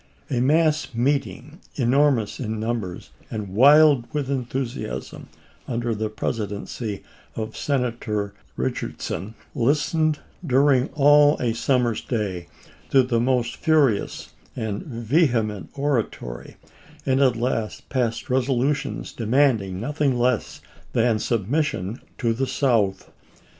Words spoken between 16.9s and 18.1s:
and at last